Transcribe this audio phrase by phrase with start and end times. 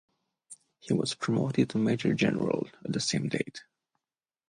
[0.79, 3.61] He was promoted to major general at the same date.